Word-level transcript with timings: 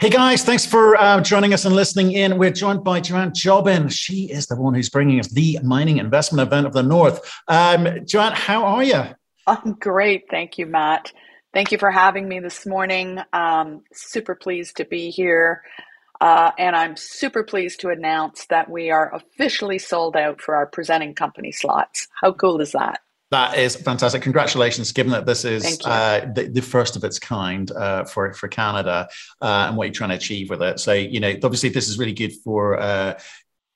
Hey 0.00 0.08
guys, 0.08 0.42
thanks 0.42 0.64
for 0.64 0.96
uh, 0.96 1.20
joining 1.20 1.52
us 1.52 1.66
and 1.66 1.76
listening 1.76 2.12
in. 2.12 2.38
We're 2.38 2.52
joined 2.52 2.82
by 2.82 3.00
Joanne 3.00 3.32
Jobin. 3.32 3.90
She 3.90 4.30
is 4.32 4.46
the 4.46 4.56
one 4.56 4.72
who's 4.72 4.88
bringing 4.88 5.20
us 5.20 5.28
the 5.28 5.58
mining 5.62 5.98
investment 5.98 6.48
event 6.48 6.66
of 6.66 6.72
the 6.72 6.82
North. 6.82 7.30
Um, 7.48 7.86
Joanne, 8.06 8.32
how 8.32 8.64
are 8.64 8.82
you? 8.82 9.02
I'm 9.46 9.74
great. 9.74 10.24
Thank 10.30 10.56
you, 10.56 10.64
Matt. 10.64 11.12
Thank 11.52 11.70
you 11.70 11.76
for 11.76 11.90
having 11.90 12.26
me 12.26 12.40
this 12.40 12.64
morning. 12.64 13.18
Um, 13.34 13.82
super 13.92 14.34
pleased 14.34 14.78
to 14.78 14.86
be 14.86 15.10
here. 15.10 15.64
Uh, 16.18 16.52
and 16.58 16.74
I'm 16.74 16.96
super 16.96 17.44
pleased 17.44 17.80
to 17.80 17.90
announce 17.90 18.46
that 18.46 18.70
we 18.70 18.90
are 18.90 19.14
officially 19.14 19.78
sold 19.78 20.16
out 20.16 20.40
for 20.40 20.56
our 20.56 20.66
presenting 20.66 21.14
company 21.14 21.52
slots. 21.52 22.08
How 22.22 22.32
cool 22.32 22.62
is 22.62 22.72
that? 22.72 23.00
That 23.30 23.56
is 23.56 23.76
fantastic. 23.76 24.22
Congratulations, 24.22 24.90
given 24.90 25.12
that 25.12 25.24
this 25.24 25.44
is 25.44 25.78
uh, 25.84 26.26
the, 26.34 26.48
the, 26.48 26.60
first 26.60 26.96
of 26.96 27.04
its 27.04 27.20
kind 27.20 27.70
uh, 27.70 28.04
for, 28.04 28.32
for 28.34 28.48
Canada 28.48 29.08
uh, 29.40 29.66
and 29.68 29.76
what 29.76 29.84
you're 29.84 29.94
trying 29.94 30.10
to 30.10 30.16
achieve 30.16 30.50
with 30.50 30.60
it. 30.62 30.80
So, 30.80 30.92
you 30.92 31.20
know, 31.20 31.36
obviously, 31.44 31.68
this 31.68 31.88
is 31.88 31.96
really 31.96 32.12
good 32.12 32.32
for 32.42 32.80
uh, 32.80 33.20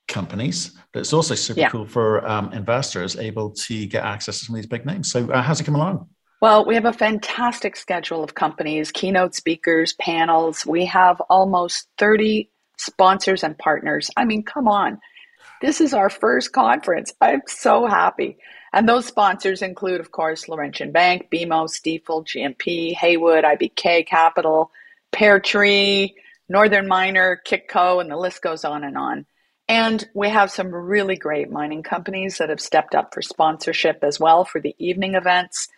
companies, 0.08 0.76
but 0.92 1.00
it's 1.00 1.12
also 1.12 1.36
super 1.36 1.60
yeah. 1.60 1.68
cool 1.68 1.86
for 1.86 2.26
um, 2.26 2.52
investors 2.52 3.16
able 3.16 3.50
to 3.50 3.86
get 3.86 4.02
access 4.02 4.40
to 4.40 4.44
some 4.46 4.56
of 4.56 4.58
these 4.62 4.66
big 4.66 4.84
names. 4.86 5.10
So, 5.12 5.30
uh, 5.30 5.40
how's 5.40 5.60
it 5.60 5.64
come 5.64 5.76
along? 5.76 6.08
Well, 6.40 6.66
we 6.66 6.74
have 6.74 6.84
a 6.84 6.92
fantastic 6.92 7.76
schedule 7.76 8.24
of 8.24 8.34
companies, 8.34 8.90
keynote 8.90 9.36
speakers, 9.36 9.94
panels. 9.94 10.66
We 10.66 10.84
have 10.86 11.20
almost 11.30 11.88
30 11.98 12.50
sponsors 12.76 13.44
and 13.44 13.56
partners. 13.56 14.10
I 14.16 14.24
mean, 14.24 14.42
come 14.42 14.66
on. 14.66 14.98
This 15.62 15.80
is 15.80 15.94
our 15.94 16.10
first 16.10 16.52
conference. 16.52 17.14
I'm 17.20 17.42
so 17.46 17.86
happy. 17.86 18.36
And 18.74 18.88
those 18.88 19.06
sponsors 19.06 19.62
include, 19.62 20.00
of 20.00 20.10
course, 20.10 20.48
Laurentian 20.48 20.90
Bank, 20.90 21.28
BMO, 21.30 21.68
Stifel, 21.68 22.26
GMP, 22.26 22.92
Haywood, 22.92 23.44
IBK 23.44 24.04
Capital, 24.04 24.72
Pear 25.12 25.38
Tree, 25.38 26.16
Northern 26.48 26.88
Miner, 26.88 27.40
Kitco, 27.46 28.00
and 28.00 28.10
the 28.10 28.16
list 28.16 28.42
goes 28.42 28.64
on 28.64 28.82
and 28.82 28.98
on. 28.98 29.26
And 29.68 30.04
we 30.12 30.28
have 30.28 30.50
some 30.50 30.74
really 30.74 31.14
great 31.14 31.52
mining 31.52 31.84
companies 31.84 32.38
that 32.38 32.48
have 32.48 32.60
stepped 32.60 32.96
up 32.96 33.14
for 33.14 33.22
sponsorship 33.22 34.02
as 34.02 34.18
well 34.18 34.44
for 34.44 34.60
the 34.60 34.74
evening 34.80 35.14
events. 35.14 35.68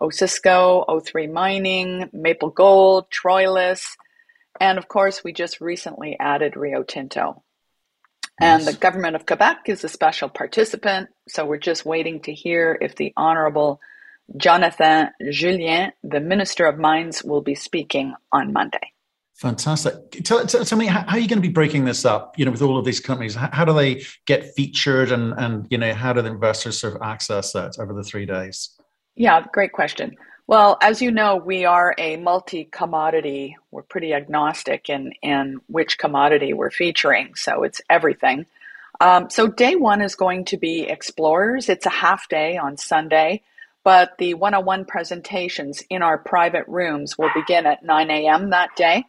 Osisko, 0.00 0.86
O3 0.88 1.30
Mining, 1.30 2.08
Maple 2.14 2.48
Gold, 2.48 3.10
Troilus, 3.10 3.84
and 4.58 4.78
of 4.78 4.88
course, 4.88 5.22
we 5.22 5.34
just 5.34 5.60
recently 5.60 6.16
added 6.18 6.56
Rio 6.56 6.82
Tinto. 6.82 7.42
And 8.40 8.64
the 8.64 8.72
government 8.72 9.16
of 9.16 9.26
Quebec 9.26 9.62
is 9.66 9.84
a 9.84 9.88
special 9.88 10.28
participant. 10.28 11.08
So 11.28 11.44
we're 11.44 11.58
just 11.58 11.84
waiting 11.84 12.20
to 12.22 12.32
hear 12.32 12.78
if 12.80 12.94
the 12.94 13.12
Honorable 13.16 13.80
Jonathan 14.36 15.10
Julien, 15.30 15.92
the 16.02 16.20
Minister 16.20 16.66
of 16.66 16.78
Mines, 16.78 17.24
will 17.24 17.40
be 17.40 17.54
speaking 17.54 18.14
on 18.30 18.52
Monday. 18.52 18.92
Fantastic. 19.34 19.94
Tell, 20.24 20.44
tell, 20.46 20.64
tell 20.64 20.78
me, 20.78 20.86
how, 20.86 21.04
how, 21.06 21.16
are 21.16 21.18
you 21.18 21.28
going 21.28 21.38
to 21.38 21.48
be 21.48 21.52
breaking 21.52 21.84
this 21.84 22.04
up? 22.04 22.36
You 22.36 22.44
know, 22.44 22.50
with 22.50 22.60
all 22.60 22.76
of 22.76 22.84
these 22.84 22.98
companies, 22.98 23.36
how, 23.36 23.48
how, 23.52 23.64
do 23.64 23.72
they 23.72 24.02
get 24.26 24.52
featured, 24.56 25.12
and 25.12 25.32
and 25.38 25.66
you 25.70 25.78
know, 25.78 25.94
how 25.94 26.12
do 26.12 26.22
the 26.22 26.30
investors 26.30 26.80
sort 26.80 26.96
of 26.96 27.02
access 27.02 27.52
that 27.52 27.78
over 27.78 27.94
the 27.94 28.02
three 28.02 28.26
days? 28.26 28.70
Yeah, 29.14 29.44
great 29.52 29.72
question. 29.72 30.16
Well, 30.48 30.78
as 30.80 31.02
you 31.02 31.10
know, 31.10 31.36
we 31.36 31.66
are 31.66 31.94
a 31.98 32.16
multi 32.16 32.64
commodity. 32.64 33.58
We're 33.70 33.82
pretty 33.82 34.14
agnostic 34.14 34.88
in, 34.88 35.12
in 35.20 35.60
which 35.66 35.98
commodity 35.98 36.54
we're 36.54 36.70
featuring, 36.70 37.34
so 37.34 37.64
it's 37.64 37.82
everything. 37.90 38.46
Um, 38.98 39.28
so, 39.28 39.46
day 39.46 39.76
one 39.76 40.00
is 40.00 40.14
going 40.14 40.46
to 40.46 40.56
be 40.56 40.88
Explorers. 40.88 41.68
It's 41.68 41.84
a 41.84 41.90
half 41.90 42.30
day 42.30 42.56
on 42.56 42.78
Sunday, 42.78 43.42
but 43.84 44.16
the 44.16 44.32
101 44.32 44.86
presentations 44.86 45.82
in 45.90 46.02
our 46.02 46.16
private 46.16 46.64
rooms 46.66 47.18
will 47.18 47.30
begin 47.34 47.66
at 47.66 47.84
9 47.84 48.10
a.m. 48.10 48.48
that 48.48 48.70
day. 48.74 49.04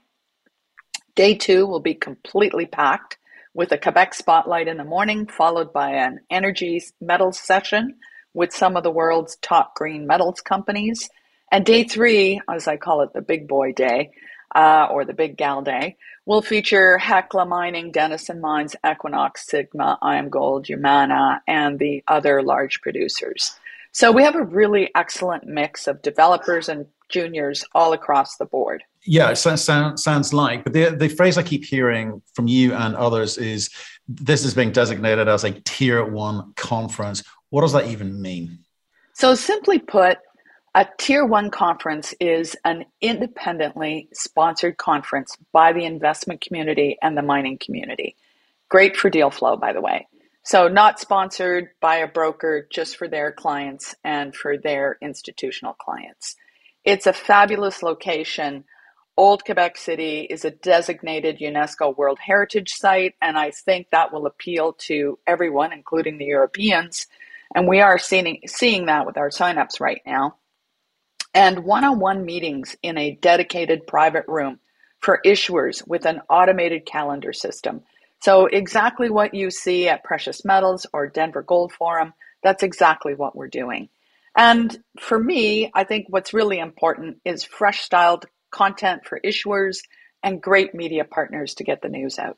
Day 1.16 1.36
two 1.36 1.66
will 1.66 1.80
be 1.80 1.94
completely 1.94 2.66
packed 2.66 3.18
with 3.54 3.72
a 3.72 3.78
Quebec 3.78 4.14
spotlight 4.14 4.68
in 4.68 4.76
the 4.76 4.84
morning, 4.84 5.26
followed 5.26 5.72
by 5.72 5.92
an 5.92 6.20
energy 6.30 6.84
metals 7.00 7.40
session 7.40 7.96
with 8.34 8.54
some 8.54 8.76
of 8.76 8.84
the 8.84 8.92
world's 8.92 9.38
top 9.38 9.74
green 9.76 10.06
metals 10.06 10.42
companies. 10.42 11.10
And 11.52 11.66
day 11.66 11.84
three, 11.84 12.42
as 12.50 12.68
I 12.68 12.78
call 12.78 13.02
it, 13.02 13.14
the 13.14 13.22
big 13.22 13.48
boy 13.48 13.74
day, 13.74 14.12
uh, 14.56 14.88
or 14.92 15.06
the 15.06 15.14
big 15.14 15.38
gal 15.38 15.62
day, 15.62 15.98
will 16.26 16.42
feature 16.42 16.98
Hecla 16.98 17.46
Mining, 17.46 17.92
Denison 17.92 18.40
Mines, 18.40 18.76
Equinox, 18.86 19.48
Sigma, 19.48 19.98
IAMGOLD, 20.02 20.68
Yamana, 20.68 21.40
and 21.48 21.80
the 21.80 22.04
other 22.08 22.44
large 22.44 22.82
producers. 22.82 23.56
So 23.92 24.12
we 24.12 24.24
have 24.24 24.36
a 24.36 24.44
really 24.44 24.92
excellent 24.96 25.46
mix 25.46 25.88
of 25.88 26.02
developers 26.04 26.70
and 26.70 26.86
juniors 27.10 27.66
all 27.74 27.94
across 27.94 28.38
the 28.38 28.46
board. 28.46 28.84
Yeah, 29.04 29.32
it 29.32 29.38
sounds, 29.38 30.04
sounds 30.04 30.34
like, 30.34 30.64
but 30.64 30.74
the, 30.74 30.92
the 30.92 31.10
phrase 31.10 31.38
I 31.38 31.44
keep 31.44 31.66
hearing 31.66 32.22
from 32.34 32.48
you 32.48 32.74
and 32.74 32.96
others 32.96 33.40
is 33.40 33.72
this 34.08 34.46
is 34.46 34.54
being 34.54 34.72
designated 34.72 35.28
as 35.28 35.44
a 35.44 35.52
tier 35.52 36.06
one 36.06 36.54
conference. 36.56 37.24
What 37.50 37.62
does 37.62 37.74
that 37.74 37.88
even 37.88 38.22
mean? 38.22 38.60
So, 39.14 39.34
simply 39.36 39.80
put, 39.80 40.20
a 40.76 40.88
tier 40.98 41.26
one 41.26 41.50
conference 41.50 42.14
is 42.20 42.56
an 42.64 42.86
independently 43.02 44.08
sponsored 44.14 44.78
conference 44.78 45.36
by 45.52 45.74
the 45.74 45.86
investment 45.86 46.42
community 46.42 46.98
and 47.02 47.18
the 47.18 47.24
mining 47.24 47.58
community. 47.58 48.16
Great 48.70 48.96
for 48.96 49.10
deal 49.10 49.32
flow, 49.32 49.58
by 49.58 49.74
the 49.74 49.82
way. 49.82 50.08
So, 50.44 50.68
not 50.68 51.00
sponsored 51.00 51.70
by 51.82 51.98
a 51.98 52.08
broker 52.08 52.68
just 52.72 52.98
for 52.98 53.08
their 53.08 53.32
clients 53.32 53.96
and 54.04 54.36
for 54.36 54.58
their 54.58 54.98
institutional 55.02 55.74
clients. 55.74 56.36
It's 56.86 57.08
a 57.08 57.14
fabulous 57.14 57.84
location. 57.84 58.64
Old 59.18 59.44
Quebec 59.44 59.78
City 59.78 60.22
is 60.22 60.46
a 60.46 60.52
designated 60.52 61.40
UNESCO 61.40 61.96
World 61.98 62.20
Heritage 62.20 62.74
Site, 62.74 63.16
and 63.22 63.38
I 63.38 63.52
think 63.52 63.88
that 63.92 64.14
will 64.14 64.28
appeal 64.28 64.74
to 64.88 65.20
everyone, 65.28 65.74
including 65.74 66.18
the 66.18 66.26
Europeans. 66.26 67.08
And 67.54 67.68
we 67.68 67.82
are 67.82 67.98
seeing, 67.98 68.42
seeing 68.46 68.86
that 68.86 69.06
with 69.06 69.18
our 69.18 69.30
signups 69.30 69.80
right 69.82 70.02
now 70.06 70.36
and 71.34 71.64
one 71.64 71.84
on 71.84 72.00
one 72.00 72.26
meetings 72.26 72.76
in 72.82 72.98
a 72.98 73.18
dedicated 73.22 73.88
private 73.88 74.26
room 74.28 74.60
for 75.00 75.22
issuers 75.26 75.86
with 75.88 76.06
an 76.06 76.22
automated 76.30 76.86
calendar 76.86 77.34
system. 77.34 77.82
So, 78.22 78.48
exactly 78.48 79.10
what 79.10 79.34
you 79.34 79.50
see 79.50 79.88
at 79.88 80.04
Precious 80.04 80.44
Metals 80.44 80.86
or 80.92 81.08
Denver 81.08 81.42
Gold 81.42 81.72
Forum, 81.72 82.14
that's 82.44 82.64
exactly 82.64 83.16
what 83.16 83.36
we're 83.36 83.48
doing. 83.48 83.90
And 84.36 84.78
for 85.00 85.18
me, 85.18 85.72
I 85.74 85.84
think 85.84 86.08
what's 86.10 86.34
really 86.34 86.60
important 86.60 87.18
is 87.26 87.44
fresh 87.44 87.82
styled 87.82 88.26
content 88.52 89.06
for 89.06 89.20
issuers 89.24 89.80
and 90.24 90.42
great 90.42 90.76
media 90.76 91.06
partners 91.06 91.56
to 91.56 91.64
get 91.64 91.82
the 91.82 91.90
news 91.90 92.20
out. 92.20 92.38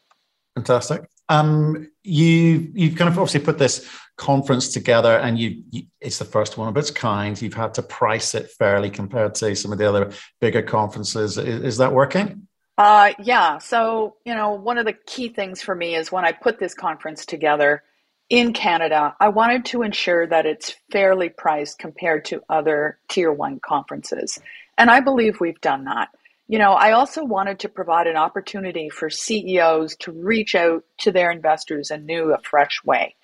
Fantastic. 0.56 1.03
Um, 1.31 1.90
you 2.03 2.72
you've 2.74 2.97
kind 2.97 3.08
of 3.08 3.18
obviously 3.18 3.40
put 3.40 3.58
this 3.58 3.88
conference 4.18 4.74
together, 4.74 5.18
and 5.18 5.40
you, 5.40 5.64
you, 5.72 5.84
it's 6.02 6.19
the 6.19 6.25
first 6.25 6.58
one 6.58 6.68
of 6.68 6.75
its 6.75 6.92
kind. 6.92 7.42
You've 7.42 7.53
had 7.53 7.74
to 7.75 7.81
price 7.81 8.36
it 8.36 8.52
fairly 8.52 8.90
compared 8.90 9.36
to 9.36 9.56
some 9.56 9.72
of 9.72 9.78
the 9.78 9.88
other 9.88 10.12
bigger 10.41 10.62
conferences. 10.62 11.38
Is, 11.38 11.64
is 11.64 11.78
that 11.78 11.94
working? 11.94 12.47
Uh, 12.78 13.14
yeah. 13.20 13.59
So 13.59 14.18
you 14.25 14.36
know, 14.36 14.52
one 14.52 14.78
of 14.78 14.86
the 14.86 14.94
key 14.94 15.30
things 15.30 15.62
for 15.62 15.74
me 15.74 15.96
is 15.96 16.12
when 16.12 16.25
I 16.25 16.34
put 16.34 16.59
this 16.59 16.74
conference 16.74 17.25
together 17.25 17.81
in 18.30 18.52
Canada, 18.52 19.16
I 19.20 19.30
wanted 19.30 19.66
to 19.66 19.84
ensure 19.84 20.28
that 20.28 20.46
it's 20.46 20.75
fairly 20.91 21.30
priced 21.30 21.80
compared 21.80 22.25
to 22.25 22.41
other 22.50 22.97
tier 23.09 23.31
one 23.31 23.62
conferences, 23.62 24.38
and 24.78 24.91
I 24.91 25.00
believe 25.00 25.40
we've 25.40 25.62
done 25.62 25.86
that. 25.86 26.09
You 26.52 26.60
know, 26.60 26.74
I 26.74 26.92
also 26.92 27.24
wanted 27.24 27.60
to 27.60 27.70
provide 27.70 28.08
an 28.08 28.18
opportunity 28.18 28.90
for 28.90 29.10
CEOs 29.10 29.96
to 30.02 30.12
reach 30.12 30.54
out 30.54 30.84
to 30.98 31.10
their 31.14 31.32
investors 31.32 31.92
in 31.92 32.06
new, 32.06 32.34
a 32.34 32.40
fresh 32.40 32.84
way. 32.84 33.16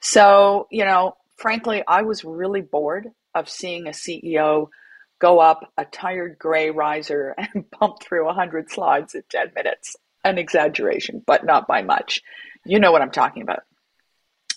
So, 0.00 0.66
you 0.68 0.84
know, 0.84 1.16
frankly, 1.36 1.84
I 1.86 2.02
was 2.02 2.24
really 2.24 2.60
bored 2.60 3.12
of 3.36 3.48
seeing 3.48 3.86
a 3.86 3.90
CEO 3.90 4.66
go 5.20 5.38
up 5.38 5.72
a 5.78 5.84
tired 5.84 6.40
gray 6.40 6.70
riser 6.70 7.36
and 7.54 7.70
pump 7.70 8.02
through 8.02 8.26
100 8.26 8.68
slides 8.68 9.14
in 9.14 9.22
10 9.28 9.52
minutes. 9.54 9.94
An 10.24 10.36
exaggeration, 10.36 11.22
but 11.24 11.44
not 11.44 11.68
by 11.68 11.82
much. 11.82 12.20
You 12.66 12.80
know 12.80 12.90
what 12.90 13.02
I'm 13.02 13.12
talking 13.12 13.42
about. 13.42 13.60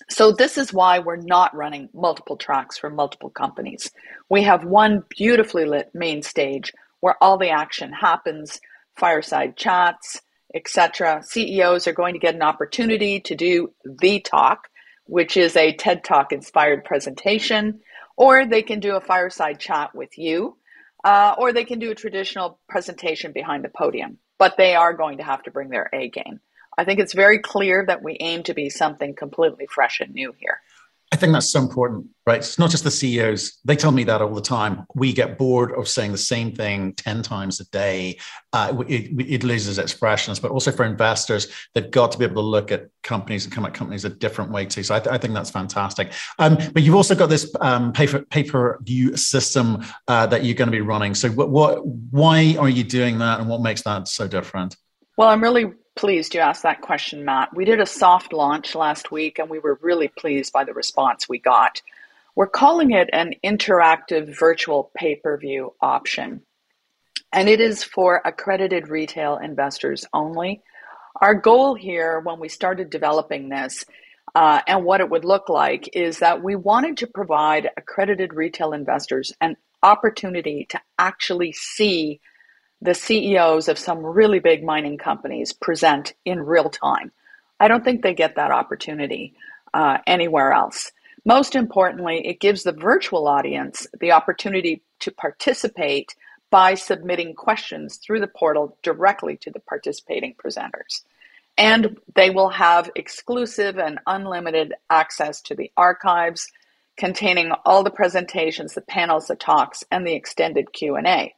So, 0.10 0.31
this 0.31 0.57
is 0.57 0.74
why 0.74 0.98
we're 0.98 1.16
not 1.16 1.56
running 1.56 1.89
multiple 1.94 2.38
tracks 2.38 2.78
for 2.78 2.89
multiple 2.89 3.30
companies. 3.30 3.92
We 4.30 4.44
have 4.44 4.63
one 4.63 5.04
beautifully 5.10 5.66
lit 5.66 5.92
main 5.94 6.24
stage 6.24 6.74
where 7.06 7.24
all 7.24 7.38
the 7.38 7.52
action 7.52 7.94
happens, 7.94 8.60
fireside 8.96 9.56
chats, 9.56 10.19
etc. 10.56 11.22
CEOs 11.22 11.86
are 11.86 11.94
going 11.94 12.16
to 12.16 12.19
get 12.19 12.34
an 12.34 12.42
opportunity 12.42 13.19
to 13.19 13.36
do 13.36 13.72
the 14.02 14.19
talk, 14.22 14.69
which 15.06 15.38
is 15.38 15.56
a 15.56 15.72
TED 15.74 16.04
Talk 16.04 16.31
inspired 16.31 16.84
presentation, 16.84 17.80
or 18.18 18.48
they 18.48 18.63
can 18.63 18.80
do 18.80 18.96
a 18.96 19.02
fireside 19.02 19.60
chat 19.60 19.94
with 19.94 20.18
you, 20.18 20.57
uh, 21.04 21.36
or 21.38 21.54
they 21.54 21.63
can 21.63 21.78
do 21.78 21.92
a 21.92 21.96
traditional 21.96 22.60
presentation 22.68 23.34
behind 23.34 23.63
the 23.63 23.69
podium. 23.69 24.18
But 24.40 24.57
they 24.57 24.74
are 24.74 24.94
going 24.94 25.19
to 25.19 25.24
have 25.24 25.44
to 25.44 25.52
bring 25.52 25.69
their 25.69 25.92
A 25.94 26.10
game. 26.10 26.40
I 26.75 26.86
think 26.86 27.00
it's 27.00 27.13
very 27.13 27.38
clear 27.38 27.86
that 27.86 28.04
we 28.04 28.18
aim 28.19 28.42
to 28.44 28.56
be 28.56 28.72
something 28.72 29.13
completely 29.13 29.68
fresh 29.69 30.00
and 30.00 30.12
new 30.12 30.34
here. 30.40 30.60
I 31.12 31.18
think 31.18 31.34
that's 31.34 31.52
so 31.52 31.62
important, 31.62 32.07
right? 32.25 32.40
It's 32.40 32.57
not 32.57 32.72
just 32.72 32.84
the 32.84 32.92
CEOs. 32.92 33.60
They 33.63 33.75
tell 33.75 33.92
me 33.92 34.04
that 34.06 34.22
all 34.22 34.34
the 34.34 34.42
time. 34.42 34.86
We 34.96 35.13
get 35.13 35.38
bored 35.38 35.72
of 35.72 35.88
saying 35.88 36.12
the 36.12 36.18
same 36.18 36.52
thing 36.52 36.94
10 36.94 37.22
times 37.22 37.60
a 37.60 37.66
day. 37.69 38.18
Uh, 38.52 38.84
it, 38.88 39.12
it, 39.19 39.44
loses 39.44 39.78
its 39.78 39.94
freshness, 39.94 40.40
but 40.40 40.50
also 40.50 40.72
for 40.72 40.84
investors, 40.84 41.48
they've 41.74 41.92
got 41.92 42.12
to 42.13 42.18
be 42.18 42.25
able 42.25 42.42
to 42.42 42.48
look 42.48 42.72
at 42.72 42.88
companies 43.04 43.46
and 43.46 43.54
come 43.54 43.66
at 43.66 43.74
companies 43.74 44.04
a 44.04 44.10
different 44.10 44.52
way 44.52 44.66
too. 44.66 44.81
So 44.81 44.96
I, 44.96 45.00
th- 45.00 45.13
I 45.13 45.18
think 45.19 45.36
that's 45.36 45.52
fantastic. 45.52 46.12
Um, 46.40 46.57
but 46.74 46.81
you've 46.81 46.96
also 46.96 47.13
got 47.13 47.30
this 47.30 47.54
um, 47.62 47.94
pay-per 47.94 48.80
view 48.81 49.16
system 49.16 49.86
uh, 50.07 50.25
that 50.28 50.44
you're 50.44 50.56
going 50.56 50.68
to 50.68 50.75
be 50.75 50.81
running. 50.81 51.13
So 51.13 51.30
what, 51.30 51.50
what, 51.50 51.86
why 51.86 52.56
are 52.60 52.69
you 52.69 52.84
doing 52.84 53.19
that 53.19 53.40
and 53.40 53.48
what 53.48 53.62
makes 53.62 53.84
that 53.84 54.07
so 54.07 54.28
different? 54.28 54.75
Well, 55.18 55.30
I'm 55.30 55.42
really 55.42 55.72
pleased 55.95 56.33
you 56.33 56.42
asked 56.42 56.63
that 56.63 56.81
question, 56.81 57.25
Matt. 57.25 57.53
We 57.53 57.65
did 57.65 57.80
a 57.80 57.86
soft 57.86 58.33
launch 58.33 58.75
last 58.75 59.12
week 59.12 59.39
and 59.39 59.50
we 59.50 59.59
were 59.59 59.80
really 59.81 60.07
pleased 60.07 60.53
by 60.53 60.63
the 60.63 60.74
response 60.74 61.27
we 61.27 61.39
got. 61.39 61.81
We're 62.36 62.47
calling 62.47 62.92
it 62.92 63.09
an 63.13 63.33
interactive 63.44 64.38
virtual 64.38 64.92
pay 64.95 65.15
per 65.15 65.38
view 65.38 65.74
option. 65.81 66.42
And 67.31 67.50
it 67.50 67.62
is 67.62 67.83
for 67.83 68.21
accredited 68.24 68.89
retail 68.89 69.38
investors 69.38 70.06
only. 70.13 70.62
Our 71.21 71.33
goal 71.33 71.75
here 71.75 72.19
when 72.19 72.39
we 72.39 72.50
started 72.50 72.89
developing 72.89 73.50
this 73.50 73.86
uh, 74.33 74.62
and 74.68 74.83
what 74.83 75.00
it 75.00 75.09
would 75.09 75.24
look 75.24 75.47
like 75.47 75.89
is 75.94 76.19
that 76.19 76.44
we 76.44 76.56
wanted 76.56 76.97
to 76.97 77.07
provide 77.07 77.69
accredited 77.77 78.33
retail 78.33 78.74
investors 78.74 79.31
an 79.39 79.56
opportunity 79.81 80.65
to 80.69 80.80
actually 81.00 81.53
see 81.53 82.19
the 82.85 82.93
CEOs 82.93 83.67
of 83.67 83.79
some 83.79 84.05
really 84.05 84.39
big 84.39 84.63
mining 84.63 84.97
companies 84.97 85.51
present 85.51 86.13
in 86.23 86.39
real 86.39 86.69
time. 86.69 87.11
I 87.59 87.67
don't 87.67 87.83
think 87.83 88.01
they 88.01 88.13
get 88.13 88.35
that 88.35 88.51
opportunity 88.51 89.33
uh, 89.73 89.97
anywhere 90.05 90.53
else. 90.53 90.91
Most 91.25 91.55
importantly, 91.55 92.25
it 92.27 92.39
gives 92.39 92.63
the 92.63 92.71
virtual 92.71 93.27
audience 93.27 93.87
the 93.99 94.11
opportunity 94.11 94.83
to 94.99 95.11
participate 95.11 96.15
by 96.51 96.75
submitting 96.75 97.33
questions 97.33 97.97
through 97.97 98.19
the 98.19 98.27
portal 98.27 98.77
directly 98.83 99.35
to 99.37 99.51
the 99.51 99.59
participating 99.59 100.35
presenters. 100.35 101.01
And 101.57 101.97
they 102.13 102.29
will 102.29 102.49
have 102.49 102.91
exclusive 102.95 103.79
and 103.79 103.99
unlimited 104.05 104.73
access 104.89 105.41
to 105.43 105.55
the 105.55 105.71
archives 105.75 106.47
containing 106.97 107.51
all 107.65 107.83
the 107.83 107.89
presentations, 107.89 108.73
the 108.73 108.81
panels, 108.81 109.27
the 109.27 109.35
talks, 109.35 109.83
and 109.91 110.05
the 110.05 110.13
extended 110.13 110.71
Q&A 110.71 111.33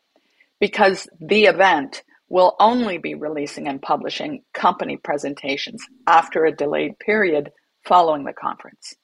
because 0.60 1.08
the 1.20 1.46
event 1.46 2.04
will 2.30 2.56
only 2.60 2.98
be 2.98 3.16
releasing 3.16 3.68
and 3.68 3.82
publishing 3.82 4.44
company 4.54 4.98
presentations 4.98 5.86
after 6.06 6.46
a 6.46 6.56
delayed 6.56 7.00
period 7.00 7.52
following 7.86 8.26
the 8.26 8.34
conference. 8.34 8.96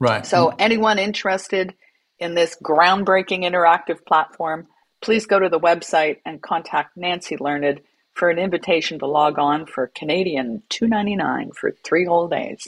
Right. 0.00 0.26
So, 0.26 0.52
anyone 0.58 0.98
interested 0.98 1.74
in 2.18 2.34
this 2.34 2.56
groundbreaking 2.62 3.44
interactive 3.44 4.04
platform, 4.04 4.66
please 5.00 5.26
go 5.26 5.38
to 5.38 5.48
the 5.48 5.60
website 5.60 6.16
and 6.26 6.42
contact 6.42 6.96
Nancy 6.96 7.36
Learned 7.36 7.80
for 8.14 8.28
an 8.28 8.38
invitation 8.38 8.98
to 8.98 9.06
log 9.06 9.38
on 9.38 9.66
for 9.66 9.86
Canadian 9.94 10.62
two 10.68 10.88
ninety 10.88 11.14
nine 11.14 11.52
for 11.52 11.72
three 11.84 12.04
whole 12.04 12.28
days. 12.28 12.66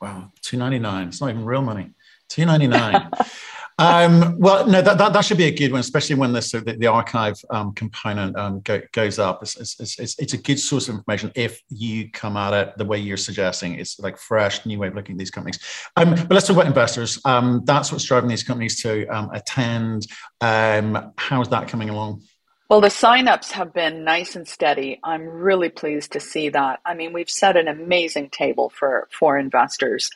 Wow, 0.00 0.32
two 0.42 0.56
ninety 0.56 0.80
nine. 0.80 1.08
It's 1.08 1.20
not 1.20 1.30
even 1.30 1.44
real 1.44 1.62
money. 1.62 1.90
Two 2.28 2.44
ninety 2.44 2.66
nine. 2.66 3.10
Um, 3.82 4.38
well, 4.38 4.66
no, 4.66 4.80
that, 4.80 4.96
that, 4.98 5.12
that, 5.12 5.24
should 5.24 5.38
be 5.38 5.46
a 5.46 5.50
good 5.50 5.72
one, 5.72 5.80
especially 5.80 6.14
when 6.14 6.32
this, 6.32 6.52
the, 6.52 6.60
the 6.60 6.86
archive 6.86 7.36
um, 7.50 7.72
component 7.72 8.36
um, 8.36 8.60
go, 8.60 8.80
goes 8.92 9.18
up. 9.18 9.42
It's, 9.42 9.56
it's, 9.80 9.98
it's, 9.98 10.18
it's, 10.18 10.32
a 10.34 10.38
good 10.38 10.60
source 10.60 10.88
of 10.88 10.94
information 10.94 11.32
if 11.34 11.60
you 11.68 12.08
come 12.10 12.36
at 12.36 12.52
it 12.52 12.78
the 12.78 12.84
way 12.84 12.98
you're 12.98 13.16
suggesting. 13.16 13.74
It's 13.78 13.98
like 13.98 14.16
fresh, 14.18 14.64
new 14.64 14.78
way 14.78 14.88
of 14.88 14.94
looking 14.94 15.16
at 15.16 15.18
these 15.18 15.32
companies. 15.32 15.58
Um, 15.96 16.10
but 16.10 16.30
let's 16.30 16.46
talk 16.46 16.56
about 16.56 16.66
investors. 16.66 17.20
Um, 17.24 17.62
that's 17.64 17.90
what's 17.90 18.04
driving 18.04 18.28
these 18.28 18.44
companies 18.44 18.80
to 18.82 19.06
um, 19.08 19.30
attend. 19.32 20.06
how 20.40 21.40
is 21.40 21.48
that 21.48 21.66
coming 21.66 21.90
along? 21.90 22.22
Well, 22.68 22.80
the 22.80 22.88
signups 22.88 23.50
have 23.50 23.74
been 23.74 24.04
nice 24.04 24.36
and 24.36 24.48
steady. 24.48 25.00
I'm 25.02 25.26
really 25.26 25.68
pleased 25.68 26.12
to 26.12 26.20
see 26.20 26.48
that. 26.50 26.80
I 26.86 26.94
mean, 26.94 27.12
we've 27.12 27.28
set 27.28 27.56
an 27.56 27.68
amazing 27.68 28.30
table 28.30 28.70
for 28.70 29.08
for 29.10 29.36
investors. 29.36 30.08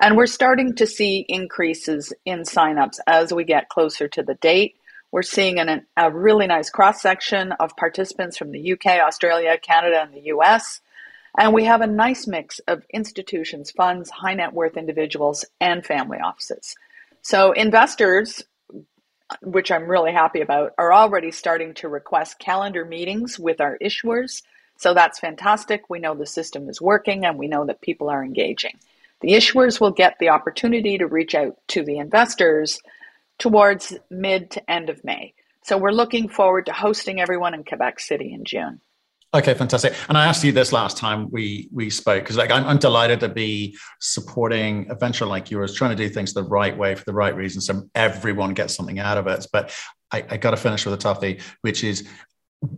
And 0.00 0.16
we're 0.16 0.26
starting 0.26 0.74
to 0.76 0.86
see 0.86 1.24
increases 1.28 2.12
in 2.24 2.40
signups 2.40 2.98
as 3.06 3.32
we 3.32 3.44
get 3.44 3.68
closer 3.68 4.08
to 4.08 4.22
the 4.22 4.34
date. 4.34 4.76
We're 5.10 5.22
seeing 5.22 5.58
an, 5.58 5.86
a 5.96 6.10
really 6.10 6.46
nice 6.46 6.70
cross 6.70 7.02
section 7.02 7.52
of 7.52 7.76
participants 7.76 8.38
from 8.38 8.50
the 8.50 8.72
UK, 8.72 9.00
Australia, 9.06 9.58
Canada, 9.58 10.00
and 10.02 10.14
the 10.14 10.30
US. 10.32 10.80
And 11.38 11.52
we 11.52 11.64
have 11.64 11.80
a 11.80 11.86
nice 11.86 12.26
mix 12.26 12.60
of 12.60 12.84
institutions, 12.92 13.70
funds, 13.70 14.10
high 14.10 14.34
net 14.34 14.52
worth 14.52 14.76
individuals, 14.76 15.44
and 15.60 15.84
family 15.84 16.18
offices. 16.18 16.74
So, 17.22 17.52
investors, 17.52 18.42
which 19.40 19.70
I'm 19.70 19.88
really 19.88 20.12
happy 20.12 20.40
about, 20.40 20.72
are 20.76 20.92
already 20.92 21.30
starting 21.30 21.72
to 21.74 21.88
request 21.88 22.38
calendar 22.38 22.84
meetings 22.84 23.38
with 23.38 23.60
our 23.60 23.78
issuers. 23.82 24.42
So, 24.76 24.92
that's 24.92 25.20
fantastic. 25.20 25.88
We 25.88 26.00
know 26.00 26.14
the 26.14 26.26
system 26.26 26.68
is 26.68 26.82
working 26.82 27.24
and 27.24 27.38
we 27.38 27.48
know 27.48 27.64
that 27.66 27.80
people 27.80 28.10
are 28.10 28.24
engaging. 28.24 28.78
The 29.22 29.32
issuers 29.32 29.80
will 29.80 29.90
get 29.90 30.16
the 30.18 30.28
opportunity 30.28 30.98
to 30.98 31.06
reach 31.06 31.34
out 31.34 31.56
to 31.68 31.84
the 31.84 31.98
investors 31.98 32.78
towards 33.38 33.96
mid 34.10 34.50
to 34.52 34.70
end 34.70 34.90
of 34.90 35.02
May. 35.04 35.34
So 35.64 35.78
we're 35.78 35.92
looking 35.92 36.28
forward 36.28 36.66
to 36.66 36.72
hosting 36.72 37.20
everyone 37.20 37.54
in 37.54 37.64
Quebec 37.64 38.00
City 38.00 38.32
in 38.32 38.44
June. 38.44 38.80
Okay, 39.34 39.54
fantastic. 39.54 39.94
And 40.08 40.18
I 40.18 40.26
asked 40.26 40.44
you 40.44 40.52
this 40.52 40.72
last 40.72 40.98
time 40.98 41.30
we 41.30 41.70
we 41.72 41.88
spoke 41.88 42.22
because 42.22 42.36
like 42.36 42.50
I'm, 42.50 42.66
I'm, 42.66 42.76
delighted 42.76 43.20
to 43.20 43.30
be 43.30 43.78
supporting 43.98 44.90
a 44.90 44.94
venture 44.94 45.24
like 45.24 45.50
yours, 45.50 45.72
trying 45.72 45.96
to 45.96 45.96
do 45.96 46.10
things 46.10 46.34
the 46.34 46.42
right 46.42 46.76
way 46.76 46.94
for 46.94 47.04
the 47.04 47.14
right 47.14 47.34
reasons, 47.34 47.66
so 47.66 47.88
everyone 47.94 48.52
gets 48.52 48.74
something 48.74 48.98
out 48.98 49.16
of 49.16 49.26
it. 49.28 49.46
But 49.50 49.74
I, 50.12 50.24
I 50.28 50.36
got 50.36 50.50
to 50.50 50.58
finish 50.58 50.84
with 50.84 50.94
a 50.94 50.98
toughie, 50.98 51.40
which 51.62 51.82
is 51.82 52.06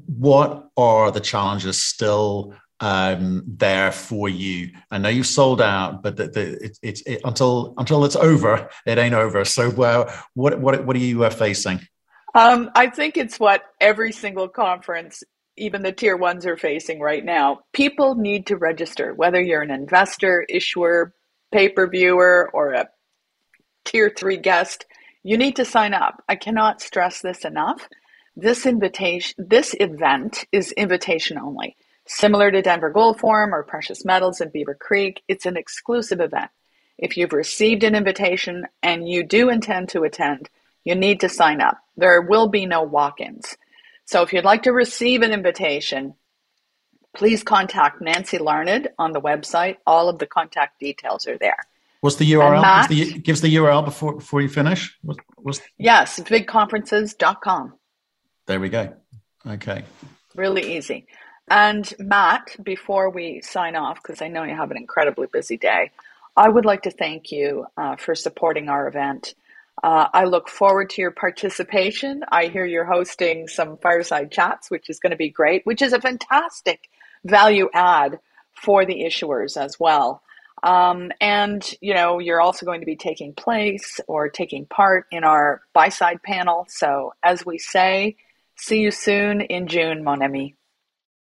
what 0.07 0.69
are 0.77 1.11
the 1.11 1.21
challenges 1.21 1.83
still 1.83 2.55
um, 2.85 3.43
there 3.47 3.91
for 3.91 4.29
you. 4.29 4.71
I 4.91 4.99
know 4.99 5.09
you've 5.09 5.27
sold 5.27 5.63
out, 5.63 6.03
but 6.03 6.19
the, 6.19 6.29
the, 6.29 6.65
it, 6.65 6.79
it's 6.83 7.01
it, 7.07 7.23
until 7.25 7.73
until 7.79 8.05
it's 8.05 8.15
over, 8.15 8.69
it 8.85 8.99
ain't 8.99 9.15
over. 9.15 9.43
So, 9.47 9.71
uh, 9.83 10.15
what 10.35 10.61
what 10.61 10.85
what 10.85 10.95
are 10.95 10.99
you 10.99 11.25
uh, 11.25 11.31
facing? 11.31 11.81
Um, 12.35 12.71
I 12.75 12.89
think 12.89 13.17
it's 13.17 13.41
what 13.41 13.63
every 13.81 14.13
single 14.13 14.49
conference, 14.49 15.25
even 15.57 15.81
the 15.81 15.93
tier 15.93 16.19
ones, 16.19 16.45
are 16.45 16.59
facing 16.59 17.01
right 17.01 17.25
now. 17.25 17.61
People 17.73 18.17
need 18.17 18.49
to 18.49 18.59
register, 18.59 19.15
whether 19.15 19.41
you're 19.41 19.63
an 19.63 19.71
investor, 19.71 20.45
issuer, 20.51 21.15
pay 21.53 21.71
per 21.71 21.89
viewer, 21.89 22.51
or 22.53 22.75
a 22.75 22.91
tier 23.87 24.13
three 24.15 24.37
guest. 24.37 24.85
You 25.23 25.39
need 25.39 25.57
to 25.57 25.65
sign 25.65 25.95
up. 25.95 26.23
I 26.29 26.37
cannot 26.37 26.83
stress 26.83 27.23
this 27.23 27.47
enough. 27.47 27.89
This 28.37 28.67
invitation, 28.67 29.37
this 29.39 29.75
event 29.81 30.45
is 30.53 30.73
invitation 30.73 31.39
only. 31.39 31.77
Similar 32.07 32.51
to 32.51 32.63
Denver 32.63 32.91
Gold 32.91 33.19
Forum 33.19 33.55
or 33.55 33.63
Precious 33.63 34.05
Metals 34.05 34.41
in 34.41 34.51
Beaver 34.51 34.75
Creek, 34.75 35.23
it's 35.27 35.47
an 35.47 35.57
exclusive 35.57 36.21
event. 36.21 36.51
If 36.99 37.17
you've 37.17 37.33
received 37.33 37.83
an 37.83 37.95
invitation 37.95 38.67
and 38.83 39.09
you 39.09 39.25
do 39.25 39.49
intend 39.49 39.89
to 39.91 40.05
attend, 40.05 40.51
you 40.85 40.95
need 40.95 41.21
to 41.21 41.29
sign 41.29 41.61
up. 41.61 41.79
There 41.97 42.21
will 42.21 42.49
be 42.49 42.67
no 42.67 42.83
walk 42.83 43.21
ins. 43.21 43.57
So 44.05 44.23
if 44.23 44.33
you'd 44.33 44.45
like 44.45 44.65
to 44.65 44.73
receive 44.73 45.23
an 45.23 45.33
invitation, 45.33 46.15
please 47.17 47.43
contact 47.43 48.03
Nancy 48.03 48.39
Larned 48.39 48.89
on 48.99 49.13
the 49.13 49.21
website. 49.21 49.79
All 49.87 50.11
of 50.11 50.19
the 50.19 50.27
contact 50.27 50.79
details 50.79 51.27
are 51.27 51.39
there. 51.39 51.57
What's 52.03 52.17
the 52.17 52.31
URL? 52.31 52.61
Matt, 52.61 52.91
gives, 52.91 53.13
the, 53.13 53.19
gives 53.19 53.41
the 53.41 53.55
URL 53.57 53.83
before 53.83 54.17
before 54.17 54.43
you 54.43 54.49
finish. 54.51 54.95
What's, 55.01 55.21
what's... 55.37 55.61
Yes, 55.79 56.21
bigconferences.com. 56.21 57.73
There 58.45 58.61
we 58.61 58.69
go. 58.69 58.93
Okay. 59.47 59.85
Really 60.35 60.77
easy. 60.77 61.07
And 61.49 61.93
Matt, 61.99 62.57
before 62.63 63.11
we 63.11 63.41
sign 63.43 63.77
off, 63.77 64.03
because 64.03 64.23
I 64.23 64.29
know 64.29 64.45
you 64.45 64.57
have 64.57 64.71
an 64.71 64.77
incredibly 64.77 65.27
busy 65.27 65.57
day, 65.57 65.91
I 66.37 66.49
would 66.49 66.65
like 66.65 66.83
to 66.83 66.91
thank 66.91 67.31
you 67.31 67.67
uh, 67.77 67.97
for 67.97 68.15
supporting 68.15 68.69
our 68.69 68.89
event. 68.89 69.35
Uh, 69.83 70.09
I 70.13 70.25
look 70.25 70.49
forward 70.49 70.91
to 70.91 71.03
your 71.03 71.11
participation. 71.11 72.25
I 72.31 72.47
hear 72.47 72.65
you're 72.65 72.85
hosting 72.85 73.49
some 73.49 73.77
fireside 73.79 74.33
chats, 74.33 74.71
which 74.71 74.89
is 74.89 74.99
going 74.99 75.11
to 75.11 75.17
be 75.17 75.31
great, 75.31 75.67
which 75.67 75.83
is 75.83 75.93
a 75.93 76.01
fantastic 76.01 76.89
value 77.25 77.69
add 77.75 78.19
for 78.53 78.85
the 78.85 79.03
issuers 79.05 79.57
as 79.57 79.79
well. 79.79 80.23
Um, 80.63 81.13
and 81.21 81.63
you 81.83 81.93
know, 81.93 82.21
you're 82.21 82.41
also 82.41 82.65
going 82.65 82.81
to 82.81 82.87
be 82.87 82.97
taking 82.97 83.35
place 83.35 84.01
or 84.07 84.29
taking 84.29 84.65
part 84.65 85.07
in 85.11 85.23
our 85.23 85.61
buy 85.75 85.91
side 85.91 86.23
panel. 86.23 86.67
So, 86.69 87.13
as 87.23 87.45
we 87.45 87.59
say, 87.59 88.17
see 88.57 88.81
you 88.81 88.91
soon 88.91 89.43
in 89.43 89.67
June, 89.67 90.03
mon 90.03 90.23
ami. 90.23 90.57